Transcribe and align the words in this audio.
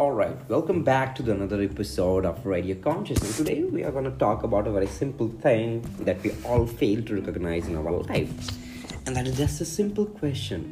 All 0.00 0.12
right, 0.12 0.34
welcome 0.48 0.82
back 0.82 1.14
to 1.16 1.30
another 1.30 1.60
episode 1.60 2.24
of 2.24 2.46
Radio 2.46 2.74
Consciousness. 2.74 3.36
Today 3.36 3.64
we 3.64 3.84
are 3.84 3.90
going 3.90 4.06
to 4.06 4.16
talk 4.22 4.44
about 4.44 4.66
a 4.66 4.70
very 4.72 4.86
simple 4.86 5.28
thing 5.28 5.84
that 6.06 6.22
we 6.22 6.32
all 6.42 6.66
fail 6.66 7.02
to 7.02 7.16
recognize 7.16 7.68
in 7.68 7.76
our 7.76 7.92
life, 7.92 8.32
and 9.04 9.14
that 9.14 9.26
is 9.26 9.36
just 9.36 9.60
a 9.60 9.66
simple 9.66 10.06
question: 10.06 10.62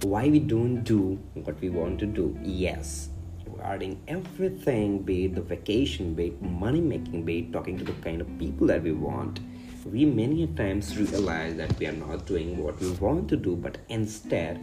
why 0.00 0.30
we 0.30 0.38
don't 0.38 0.82
do 0.82 1.18
what 1.34 1.60
we 1.60 1.68
want 1.68 1.98
to 1.98 2.06
do? 2.06 2.34
Yes, 2.42 3.10
regarding 3.44 4.00
everything, 4.08 5.00
be 5.02 5.26
it 5.26 5.34
the 5.34 5.42
vacation, 5.42 6.14
be 6.14 6.28
it 6.28 6.40
money 6.40 6.80
making, 6.80 7.26
be 7.26 7.40
it 7.40 7.52
talking 7.52 7.76
to 7.76 7.84
the 7.84 7.92
kind 8.08 8.22
of 8.22 8.38
people 8.38 8.66
that 8.68 8.82
we 8.82 8.92
want. 8.92 9.40
We 9.84 10.06
many 10.06 10.46
times 10.46 10.96
realize 10.96 11.56
that 11.56 11.78
we 11.78 11.86
are 11.86 12.00
not 12.06 12.24
doing 12.24 12.56
what 12.64 12.80
we 12.80 12.92
want 12.92 13.28
to 13.28 13.36
do, 13.36 13.56
but 13.56 13.76
instead 13.90 14.58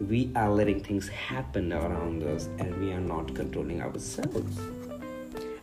we 0.00 0.30
are 0.34 0.50
letting 0.50 0.80
things 0.80 1.08
happen 1.08 1.72
around 1.72 2.22
us 2.22 2.48
and 2.58 2.74
we 2.80 2.92
are 2.92 3.00
not 3.00 3.34
controlling 3.34 3.80
ourselves. 3.80 4.58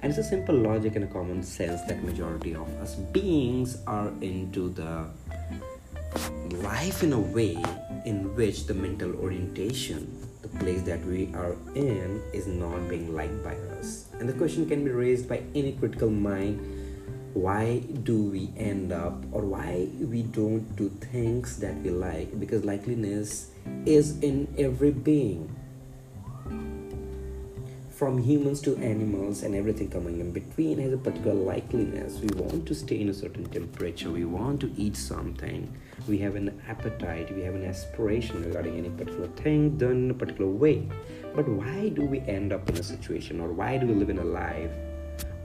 And 0.01 0.09
it's 0.09 0.17
a 0.17 0.23
simple 0.23 0.55
logic 0.55 0.95
and 0.95 1.05
a 1.05 1.07
common 1.07 1.43
sense 1.43 1.81
that 1.83 2.03
majority 2.03 2.55
of 2.55 2.67
us 2.81 2.95
beings 2.95 3.77
are 3.85 4.07
into 4.21 4.69
the 4.69 5.05
life 6.57 7.03
in 7.03 7.13
a 7.13 7.19
way 7.19 7.63
in 8.05 8.35
which 8.35 8.65
the 8.65 8.73
mental 8.73 9.15
orientation 9.17 10.21
the 10.41 10.47
place 10.47 10.81
that 10.81 11.05
we 11.05 11.31
are 11.35 11.55
in 11.75 12.21
is 12.33 12.47
not 12.47 12.89
being 12.89 13.15
liked 13.15 13.43
by 13.43 13.55
us. 13.79 14.07
And 14.19 14.27
the 14.27 14.33
question 14.33 14.67
can 14.67 14.83
be 14.83 14.89
raised 14.89 15.29
by 15.29 15.43
any 15.53 15.73
critical 15.73 16.09
mind 16.09 16.80
why 17.33 17.79
do 18.03 18.23
we 18.23 18.51
end 18.57 18.91
up 18.91 19.23
or 19.31 19.41
why 19.41 19.87
we 19.99 20.21
don't 20.21 20.75
do 20.75 20.89
things 20.89 21.57
that 21.59 21.75
we 21.81 21.89
like? 21.89 22.37
Because 22.39 22.63
likeliness 22.63 23.47
is 23.85 24.19
in 24.19 24.53
every 24.57 24.91
being. 24.91 25.55
From 27.89 28.17
humans 28.17 28.61
to 28.61 28.75
animals 28.77 29.43
and 29.43 29.55
everything 29.55 29.89
coming 29.89 30.19
in 30.19 30.31
between 30.31 30.79
has 30.79 30.91
a 30.91 30.97
particular 30.97 31.35
likeliness. 31.35 32.19
We 32.19 32.35
want 32.41 32.65
to 32.65 32.73
stay 32.73 32.99
in 32.99 33.09
a 33.09 33.13
certain 33.13 33.45
temperature. 33.45 34.09
We 34.09 34.25
want 34.25 34.59
to 34.61 34.71
eat 34.75 34.97
something. 34.97 35.71
We 36.09 36.17
have 36.17 36.35
an 36.35 36.59
appetite. 36.67 37.33
We 37.33 37.43
have 37.43 37.53
an 37.53 37.63
aspiration 37.63 38.43
regarding 38.43 38.75
any 38.77 38.89
particular 38.89 39.27
thing 39.27 39.77
done 39.77 39.91
in 39.91 40.11
a 40.11 40.15
particular 40.15 40.49
way. 40.49 40.89
But 41.35 41.47
why 41.47 41.89
do 41.89 42.01
we 42.01 42.19
end 42.21 42.51
up 42.51 42.67
in 42.69 42.77
a 42.77 42.83
situation 42.83 43.39
or 43.39 43.49
why 43.53 43.77
do 43.77 43.85
we 43.85 43.93
live 43.93 44.09
in 44.09 44.17
a 44.17 44.25
life 44.25 44.71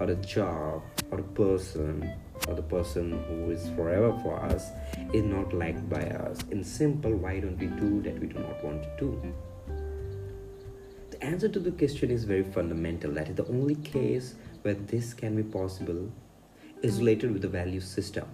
or 0.01 0.11
a 0.11 0.15
job 0.17 0.83
or 1.11 1.21
a 1.21 1.29
person 1.35 2.11
or 2.49 2.55
the 2.55 2.63
person 2.63 3.25
who 3.29 3.51
is 3.51 3.69
forever 3.77 4.13
for 4.23 4.39
us 4.43 4.71
is 5.13 5.25
not 5.25 5.53
liked 5.53 5.89
by 5.89 6.03
us. 6.03 6.41
In 6.51 6.63
simple 6.63 7.13
why 7.13 7.41
don't 7.41 7.59
we 7.59 7.67
do 7.67 8.03
that 8.03 8.19
we 8.19 8.27
do 8.27 8.39
not 8.39 8.63
want 8.63 8.83
to 8.83 8.91
do? 8.99 9.35
The 11.11 11.25
answer 11.25 11.49
to 11.49 11.59
the 11.59 11.71
question 11.71 12.11
is 12.11 12.25
very 12.25 12.45
fundamental. 12.45 13.11
That 13.13 13.29
is 13.29 13.37
the 13.37 13.47
only 13.49 13.77
case 13.77 14.35
where 14.63 14.75
this 14.75 15.15
can 15.15 15.37
be 15.37 15.43
possible 15.43 16.11
is 16.83 16.99
related 16.99 17.33
with 17.33 17.43
the 17.43 17.49
value 17.49 17.81
system. 17.81 18.27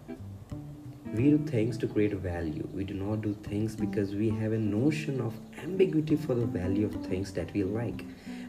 We 1.15 1.31
do 1.31 1.39
things 1.47 1.77
to 1.79 1.87
create 1.87 2.13
a 2.13 2.17
value. 2.17 2.67
We 2.73 2.85
do 2.85 2.95
not 2.95 3.21
do 3.21 3.35
things 3.43 3.77
because 3.77 4.15
we 4.15 4.31
have 4.31 4.53
a 4.53 4.59
notion 4.59 5.21
of 5.21 5.35
ambiguity 5.63 6.17
for 6.17 6.35
the 6.35 6.47
value 6.47 6.87
of 6.87 7.07
things 7.07 7.33
that 7.33 7.53
we 7.53 7.65
like 7.65 8.05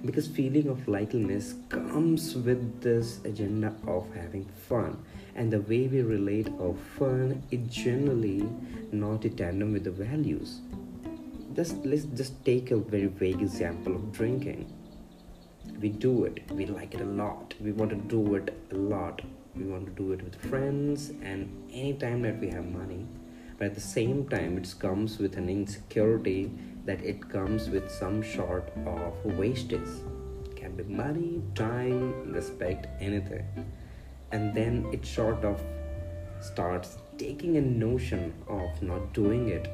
because 0.05 0.27
feeling 0.27 0.67
of 0.67 0.79
likeliness 0.85 1.53
comes 1.69 2.35
with 2.35 2.81
this 2.81 3.19
agenda 3.23 3.73
of 3.87 4.13
having 4.13 4.45
fun. 4.67 5.03
And 5.35 5.51
the 5.51 5.61
way 5.61 5.87
we 5.87 6.01
relate 6.01 6.49
our 6.59 6.75
fun 6.97 7.41
is 7.51 7.61
generally 7.73 8.47
not 8.91 9.25
in 9.25 9.35
tandem 9.35 9.71
with 9.73 9.85
the 9.85 9.91
values. 9.91 10.59
Just 11.55 11.85
let's 11.85 12.03
just 12.05 12.43
take 12.43 12.71
a 12.71 12.77
very 12.77 13.07
vague 13.07 13.41
example 13.41 13.95
of 13.95 14.11
drinking. 14.11 14.71
We 15.79 15.89
do 15.89 16.25
it. 16.25 16.39
We 16.51 16.65
like 16.65 16.93
it 16.93 17.01
a 17.01 17.05
lot. 17.05 17.53
We 17.61 17.71
want 17.71 17.91
to 17.91 17.95
do 17.95 18.35
it 18.35 18.53
a 18.71 18.75
lot. 18.75 19.21
We 19.55 19.63
want 19.63 19.86
to 19.86 19.92
do 19.92 20.11
it 20.13 20.23
with 20.23 20.36
friends 20.49 21.11
and 21.21 21.49
anytime 21.71 22.23
that 22.23 22.39
we 22.39 22.49
have 22.49 22.65
money 22.65 23.05
but 23.58 23.67
at 23.67 23.75
the 23.75 23.81
same 23.81 24.27
time 24.27 24.58
it 24.58 24.73
comes 24.80 25.19
with 25.19 25.37
an 25.37 25.49
insecurity 25.49 26.52
that 26.86 27.02
it 27.02 27.30
comes 27.30 27.69
with 27.69 27.89
some 27.89 28.23
sort 28.23 28.71
of 28.86 29.25
wastage 29.37 29.93
it 30.45 30.55
can 30.55 30.75
be 30.75 30.83
money 30.83 31.41
time 31.55 32.31
respect 32.31 32.87
anything. 32.99 33.45
And 34.31 34.53
then 34.53 34.87
it 34.92 35.05
sort 35.05 35.45
of 35.45 35.61
starts 36.42 36.97
taking 37.17 37.58
a 37.58 37.61
notion 37.61 38.33
of 38.47 38.81
not 38.81 39.13
doing 39.13 39.49
it. 39.49 39.67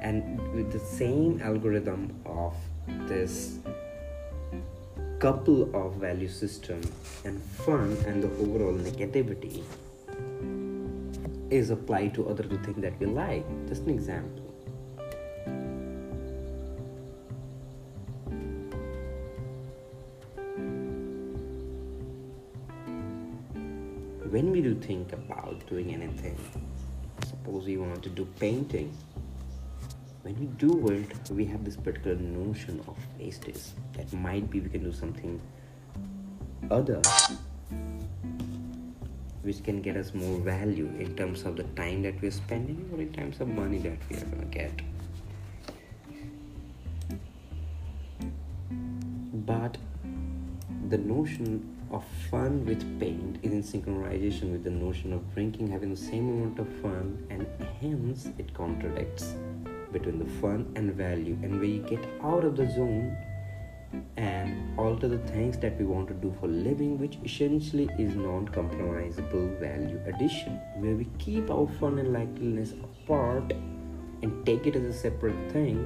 And 0.00 0.40
with 0.54 0.72
the 0.72 0.78
same 0.78 1.40
algorithm 1.42 2.14
of 2.24 2.54
this 3.08 3.58
couple 5.18 5.74
of 5.76 5.96
value 5.96 6.28
system 6.28 6.80
and 7.24 7.42
fun 7.42 7.96
and 8.06 8.22
the 8.22 8.30
overall 8.38 8.72
negativity 8.72 9.62
is 11.50 11.70
applied 11.70 12.14
to 12.14 12.28
other 12.28 12.44
things 12.44 12.80
that 12.80 12.98
we 13.00 13.06
like. 13.06 13.44
Just 13.68 13.82
an 13.82 13.90
example. 13.90 14.46
When 24.30 24.52
we 24.52 24.60
do 24.60 24.76
think 24.76 25.12
about 25.12 25.66
doing 25.66 25.92
anything, 25.92 26.38
suppose 27.26 27.64
we 27.64 27.76
want 27.76 28.02
to 28.04 28.08
do 28.08 28.24
painting, 28.38 28.96
when 30.22 30.38
we 30.38 30.46
do 30.46 30.88
it, 30.88 31.30
we 31.30 31.44
have 31.46 31.64
this 31.64 31.76
particular 31.76 32.16
notion 32.16 32.80
of 32.86 32.96
wastage 33.18 33.62
that 33.94 34.12
might 34.12 34.48
be 34.48 34.60
we 34.60 34.68
can 34.68 34.84
do 34.84 34.92
something 34.92 35.40
other 36.70 37.02
which 39.42 39.62
can 39.64 39.80
get 39.80 39.96
us 39.96 40.12
more 40.14 40.38
value 40.38 40.90
in 40.98 41.16
terms 41.16 41.42
of 41.44 41.56
the 41.56 41.64
time 41.80 42.02
that 42.02 42.20
we're 42.20 42.30
spending 42.30 42.88
or 42.92 43.00
in 43.00 43.12
terms 43.12 43.40
of 43.40 43.48
money 43.48 43.78
that 43.78 43.98
we 44.08 44.16
are 44.16 44.24
gonna 44.26 44.44
get. 44.46 44.72
But 49.46 49.78
the 50.88 50.98
notion 50.98 51.76
of 51.90 52.04
fun 52.30 52.64
with 52.66 52.82
paint 53.00 53.38
is 53.42 53.52
in 53.52 53.62
synchronization 53.62 54.52
with 54.52 54.62
the 54.64 54.70
notion 54.70 55.12
of 55.12 55.34
drinking 55.34 55.68
having 55.68 55.90
the 55.90 55.96
same 55.96 56.28
amount 56.28 56.58
of 56.58 56.68
fun 56.80 57.26
and 57.30 57.46
hence 57.80 58.28
it 58.38 58.52
contradicts 58.54 59.34
between 59.92 60.18
the 60.18 60.30
fun 60.40 60.70
and 60.76 60.92
value 60.92 61.36
and 61.42 61.58
when 61.60 61.70
you 61.70 61.82
get 61.82 62.04
out 62.22 62.44
of 62.44 62.56
the 62.56 62.70
zone 62.70 63.16
and 64.16 64.78
alter 64.78 65.08
the 65.08 65.18
things 65.18 65.58
that 65.58 65.78
we 65.78 65.84
want 65.84 66.08
to 66.08 66.14
do 66.14 66.34
for 66.40 66.46
living 66.46 66.98
which 66.98 67.18
essentially 67.24 67.88
is 67.98 68.14
non-compromisable 68.14 69.58
value 69.58 70.00
addition 70.06 70.54
where 70.76 70.94
we 70.94 71.06
keep 71.18 71.50
our 71.50 71.66
fun 71.80 71.98
and 71.98 72.14
likeliness 72.14 72.72
apart 72.84 73.52
and 74.22 74.46
take 74.46 74.66
it 74.66 74.76
as 74.76 74.84
a 74.84 74.92
separate 74.92 75.52
thing 75.52 75.78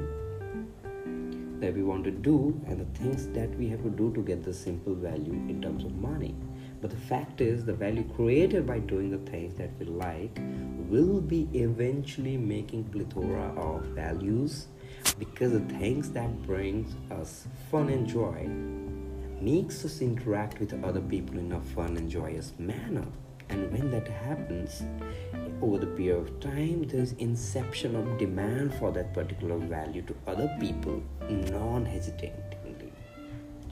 that 1.61 1.75
we 1.75 1.83
want 1.83 2.05
to 2.05 2.11
do 2.11 2.61
and 2.67 2.81
the 2.81 2.99
things 2.99 3.29
that 3.29 3.49
we 3.59 3.69
have 3.69 3.83
to 3.83 3.91
do 3.91 4.13
to 4.13 4.23
get 4.23 4.43
the 4.43 4.53
simple 4.53 4.95
value 4.95 5.33
in 5.49 5.63
terms 5.63 5.85
of 5.85 5.95
money. 5.97 6.35
But 6.83 6.91
the 6.91 6.97
fact 6.97 7.41
is, 7.41 7.65
the 7.65 7.73
value 7.73 8.05
created 8.15 8.67
by 8.67 8.81
doing 8.81 9.11
the 9.11 9.31
things 9.31 9.55
that 9.55 9.71
we 9.79 9.87
like 9.87 10.39
will 10.91 11.21
be 11.21 11.49
eventually 11.55 12.37
making 12.37 12.85
plethora 12.85 13.55
of 13.57 13.83
values 13.87 14.67
because 15.19 15.53
the 15.53 15.61
things 15.79 16.11
that 16.11 16.43
brings 16.43 16.95
us 17.11 17.47
fun 17.71 17.89
and 17.89 18.07
joy 18.07 18.47
makes 19.41 19.85
us 19.85 20.01
interact 20.01 20.61
with 20.61 20.83
other 20.85 21.01
people 21.01 21.39
in 21.39 21.53
a 21.53 21.61
fun 21.61 21.97
and 21.97 22.11
joyous 22.11 22.53
manner. 22.59 23.07
And 23.51 23.71
when 23.71 23.91
that 23.91 24.09
happens 24.09 24.83
over 25.63 25.79
the 25.79 25.87
period 25.87 26.19
of 26.19 26.41
time 26.41 26.87
there's 26.89 27.13
inception 27.13 27.95
of 27.97 28.19
demand 28.19 28.75
for 28.75 28.91
that 28.93 29.13
particular 29.15 29.57
value 29.59 30.03
to 30.03 30.15
other 30.27 30.55
people 30.61 31.03
non-hesitatingly 31.29 32.93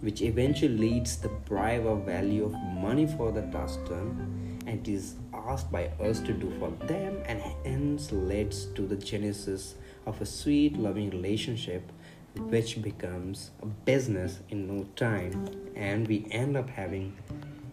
which 0.00 0.20
eventually 0.22 0.76
leads 0.76 1.16
the 1.16 1.28
bribe 1.28 1.87
of 1.87 2.05
value 2.05 2.44
of 2.44 2.52
money 2.52 3.06
for 3.06 3.31
the 3.31 3.43
task 3.56 3.78
done 3.84 4.58
and 4.66 4.88
is 4.88 5.14
asked 5.32 5.70
by 5.70 5.87
us 6.00 6.20
to 6.20 6.32
do 6.32 6.50
for 6.58 6.70
them 6.87 7.22
and 7.26 7.40
hence 7.64 8.11
leads 8.12 8.66
to 8.66 8.87
the 8.87 8.96
genesis 8.96 9.75
of 10.06 10.20
a 10.20 10.26
sweet 10.26 10.76
loving 10.76 11.10
relationship 11.10 11.90
which 12.37 12.81
becomes 12.81 13.50
a 13.62 13.66
business 13.66 14.40
in 14.49 14.66
no 14.66 14.84
time 14.96 15.46
and 15.76 16.08
we 16.08 16.26
end 16.31 16.56
up 16.56 16.69
having 16.69 17.16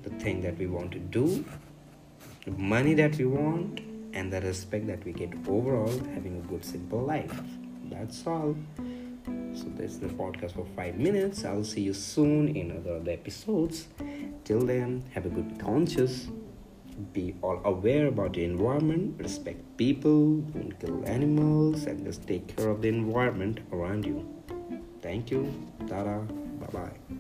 the 0.04 0.10
thing 0.12 0.42
that 0.42 0.58
we 0.58 0.68
want 0.68 0.92
to 0.92 1.00
do 1.00 1.46
the 2.46 2.52
money 2.52 2.94
that 2.94 3.16
we 3.18 3.26
want 3.26 3.82
and 4.14 4.32
the 4.32 4.42
respect 4.42 4.88
that 4.88 5.04
we 5.06 5.12
get 5.12 5.32
overall 5.48 5.92
having 6.14 6.38
a 6.38 6.48
good 6.48 6.64
simple 6.64 7.02
life. 7.02 7.42
That's 7.86 8.26
all. 8.26 8.56
So 9.54 9.66
this 9.76 9.92
is 9.92 10.00
the 10.00 10.08
podcast 10.08 10.54
for 10.54 10.66
five 10.76 10.98
minutes. 10.98 11.46
I'll 11.46 11.64
see 11.64 11.82
you 11.82 11.94
soon 11.94 12.56
in 12.56 12.72
other 12.72 13.12
episodes. 13.12 13.88
Till 14.46 14.62
then 14.62 15.04
have 15.14 15.26
a 15.26 15.30
good 15.30 15.60
conscious 15.60 16.28
be 17.14 17.36
all 17.42 17.62
aware 17.66 18.08
about 18.08 18.34
the 18.34 18.44
environment 18.44 19.16
respect 19.20 19.60
people 19.78 20.42
don't 20.56 20.80
kill 20.80 21.04
animals 21.06 21.86
and 21.86 22.06
just 22.06 22.28
take 22.28 22.56
care 22.56 22.70
of 22.70 22.82
the 22.82 22.90
environment 22.90 23.60
around 23.72 24.06
you 24.06 24.28
thank 25.02 25.32
you 25.32 25.48
Tara. 25.88 26.20
Bye 26.60 26.68
bye. 26.72 27.20